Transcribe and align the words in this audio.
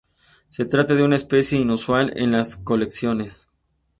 Se 0.49 0.65
trata 0.65 0.95
de 0.95 1.03
una 1.03 1.15
especie 1.15 1.59
inusual 1.59 2.11
en 2.15 2.31
las 2.31 2.55
colecciones. 2.57 3.47